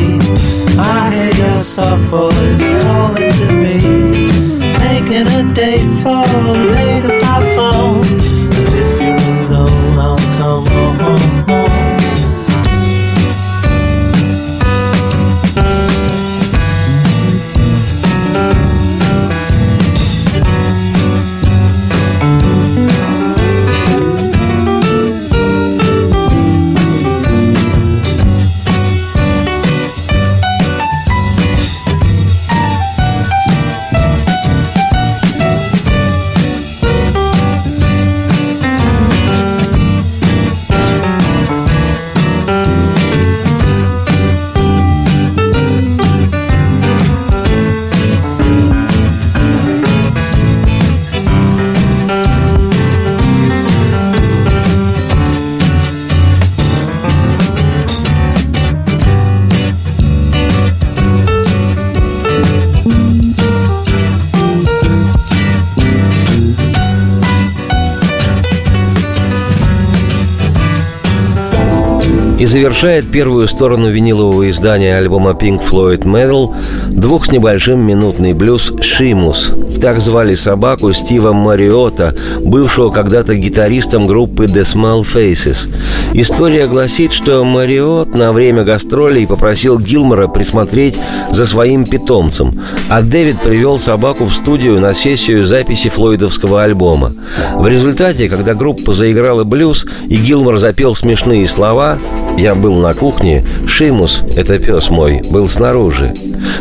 Завершает 72.53 73.11
первую 73.11 73.49
сторону 73.49 73.89
винилового 73.89 74.51
издания 74.51 74.99
альбома 74.99 75.31
Pink 75.31 75.63
Floyd 75.67 76.03
Metal 76.03 76.55
двух 76.91 77.25
с 77.25 77.31
небольшим 77.33 77.81
минутный 77.81 78.35
блюз 78.35 78.75
«Шимус». 78.83 79.55
Так 79.83 80.01
звали 80.01 80.37
собаку 80.37 80.93
Стива 80.93 81.33
Мариота, 81.33 82.15
бывшего 82.41 82.93
когда-то 82.93 83.35
гитаристом 83.35 84.07
группы 84.07 84.45
The 84.45 84.63
Small 84.63 85.01
Faces. 85.01 85.69
История 86.13 86.69
гласит, 86.69 87.13
что 87.13 87.43
Мариот 87.43 88.15
на 88.15 88.33
время 88.33 88.63
гастролей 88.63 89.27
попросил 89.27 89.81
Гилмора 89.81 90.29
присмотреть 90.29 91.01
за 91.33 91.45
своим 91.47 91.85
питомцем, 91.85 92.61
а 92.89 93.03
Дэвид 93.03 93.41
привел 93.43 93.77
собаку 93.77 94.27
в 94.27 94.33
студию 94.33 94.79
на 94.79 94.95
сессию 94.95 95.43
записи 95.43 95.89
флойдовского 95.89 96.63
альбома. 96.63 97.13
В 97.57 97.67
результате, 97.67 98.29
когда 98.29 98.55
группа 98.55 98.93
заиграла 98.93 99.43
блюз 99.43 99.85
и 100.09 100.15
Гилмор 100.15 100.59
запел 100.59 100.95
смешные 100.95 101.49
слова, 101.49 101.99
я 102.39 102.55
был 102.55 102.75
на 102.77 102.95
кухне, 102.95 103.45
Шимус, 103.67 104.23
это 104.37 104.59
пес 104.59 104.91
мой, 104.91 105.21
был 105.31 105.49
снаружи. 105.49 106.15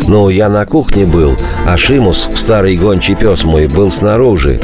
Ну, 0.08 0.30
я 0.30 0.50
на 0.50 0.66
кухне 0.66 1.06
был, 1.06 1.36
а 1.66 1.78
Шимус, 1.78 2.30
старый 2.36 2.78
гончий 2.78 3.11
пес 3.16 3.44
мой, 3.44 3.68
был 3.68 3.92
снаружи. 3.92 4.60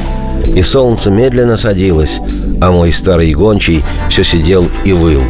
И 0.56 0.62
солнце 0.62 1.12
медленно 1.12 1.58
садилось, 1.58 2.20
а 2.62 2.72
мой 2.72 2.92
старый 2.92 3.34
гончий 3.34 3.84
все 4.10 4.24
сидел 4.24 4.70
и 4.86 4.94
выл. 4.94 5.22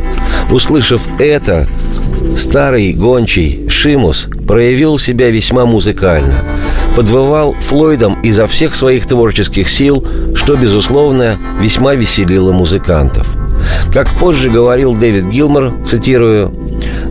Услышав 0.51 1.07
это, 1.20 1.68
старый 2.38 2.93
гончий 2.93 3.68
Шимус 3.70 4.28
проявил 4.47 4.97
себя 4.97 5.30
весьма 5.30 5.65
музыкально. 5.65 6.36
Подвывал 6.95 7.53
Флойдом 7.53 8.22
изо 8.22 8.47
всех 8.47 8.76
своих 8.76 9.05
творческих 9.05 9.70
сил, 9.70 10.03
что, 10.36 10.55
безусловно, 10.55 11.38
весьма 11.61 11.95
веселило 11.95 12.51
музыкантов. 12.51 13.28
Как 13.93 14.07
позже 14.20 14.49
говорил 14.49 14.95
Дэвид 14.95 15.28
Гилмор, 15.28 15.74
цитирую, 15.84 16.53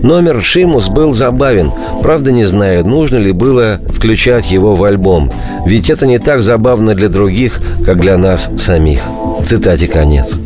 Номер 0.02 0.42
«Шимус» 0.42 0.88
был 0.88 1.14
забавен, 1.14 1.72
правда 2.02 2.32
не 2.32 2.44
знаю, 2.44 2.86
нужно 2.86 3.16
ли 3.16 3.32
было 3.32 3.80
включать 3.94 4.50
его 4.50 4.74
в 4.74 4.84
альбом, 4.84 5.30
ведь 5.64 5.90
это 5.90 6.06
не 6.06 6.18
так 6.18 6.42
забавно 6.42 6.94
для 6.94 7.08
других, 7.08 7.60
как 7.84 8.00
для 8.00 8.16
нас 8.16 8.50
самих. 8.56 9.00
Цитате 9.44 9.88
конец. 9.88 10.38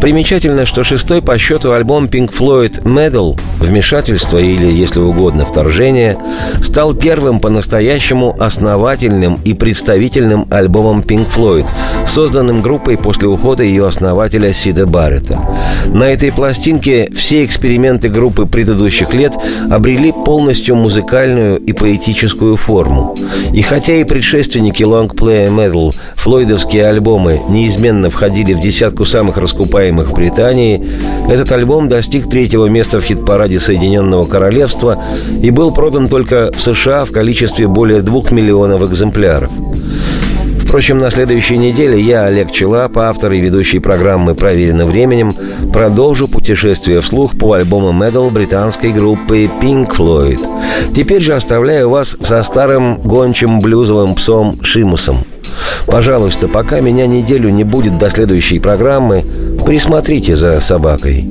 Примечательно, 0.00 0.64
что 0.64 0.82
шестой 0.82 1.20
по 1.20 1.36
счету 1.36 1.72
альбом 1.72 2.06
Pink 2.06 2.32
Floyd 2.32 2.82
Metal 2.84 3.38
«Вмешательство» 3.58 4.38
или, 4.38 4.64
если 4.64 5.00
угодно, 5.00 5.44
«Вторжение» 5.44 6.16
стал 6.62 6.94
первым 6.94 7.38
по-настоящему 7.38 8.34
основательным 8.40 9.38
и 9.44 9.52
представительным 9.52 10.46
альбомом 10.50 11.00
Pink 11.00 11.26
Floyd, 11.30 11.66
созданным 12.08 12.62
группой 12.62 12.96
после 12.96 13.28
ухода 13.28 13.62
ее 13.62 13.86
основателя 13.86 14.54
Сида 14.54 14.86
Баррета. 14.86 15.38
На 15.88 16.04
этой 16.04 16.32
пластинке 16.32 17.10
все 17.14 17.44
эксперименты 17.44 18.08
группы 18.08 18.46
предыдущих 18.46 19.12
лет 19.12 19.34
обрели 19.70 20.12
полностью 20.12 20.76
музыкальную 20.76 21.58
и 21.58 21.74
поэтическую 21.74 22.56
форму. 22.56 23.16
И 23.52 23.60
хотя 23.60 23.96
и 23.96 24.04
предшественники 24.04 24.82
Long 24.82 25.14
Play 25.14 25.50
Metal, 25.50 25.94
флойдовские 26.16 26.86
альбомы, 26.86 27.40
неизменно 27.50 28.08
входили 28.08 28.54
в 28.54 28.60
десятку 28.62 29.04
самых 29.04 29.36
раскупаемых 29.36 29.89
в 29.90 30.14
Британии, 30.14 30.82
этот 31.28 31.50
альбом 31.52 31.88
достиг 31.88 32.28
третьего 32.28 32.66
места 32.66 33.00
в 33.00 33.04
хит-параде 33.04 33.58
Соединенного 33.58 34.24
Королевства 34.24 35.02
и 35.42 35.50
был 35.50 35.72
продан 35.72 36.08
только 36.08 36.52
в 36.52 36.60
США 36.60 37.04
в 37.04 37.12
количестве 37.12 37.66
более 37.66 38.02
двух 38.02 38.30
миллионов 38.30 38.82
экземпляров. 38.82 39.50
Впрочем, 40.70 40.98
на 40.98 41.10
следующей 41.10 41.56
неделе 41.56 42.00
я, 42.00 42.26
Олег 42.26 42.52
Челап, 42.52 42.96
автор 42.96 43.32
и 43.32 43.40
ведущий 43.40 43.80
программы 43.80 44.36
«Проверено 44.36 44.86
временем», 44.86 45.32
продолжу 45.72 46.28
путешествие 46.28 47.00
вслух 47.00 47.36
по 47.36 47.54
альбому 47.54 47.90
Metal 47.90 48.30
британской 48.30 48.92
группы 48.92 49.50
Pink 49.60 49.90
Floyd. 49.96 50.38
Теперь 50.94 51.22
же 51.22 51.34
оставляю 51.34 51.88
вас 51.90 52.16
со 52.20 52.40
старым 52.44 53.00
гончим 53.02 53.58
блюзовым 53.58 54.14
псом 54.14 54.62
Шимусом. 54.62 55.24
Пожалуйста, 55.86 56.46
пока 56.46 56.78
меня 56.78 57.08
неделю 57.08 57.50
не 57.50 57.64
будет 57.64 57.98
до 57.98 58.08
следующей 58.08 58.60
программы, 58.60 59.24
присмотрите 59.70 60.34
за 60.34 60.60
собакой. 60.60 61.28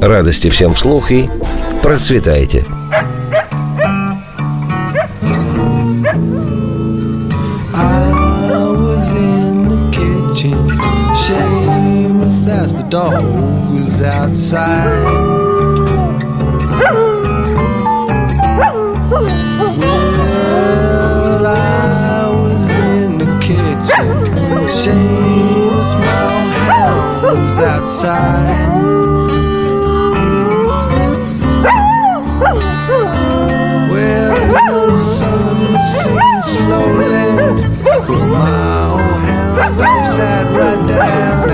Радости 0.00 0.48
всем 0.48 0.72
вслух 0.72 1.10
и 1.10 1.28
процветайте! 1.82 2.64
My 24.72 25.33
outside. 27.36 28.68
Well, 33.90 34.90
the 34.90 34.98
sun 34.98 35.84
sinks 35.84 36.48
slowly, 36.52 37.26
with 37.82 38.24
my 38.30 38.88
old 38.90 39.00
hound 39.24 39.80
upside 39.80 40.46
right 40.56 40.88
down. 40.88 41.53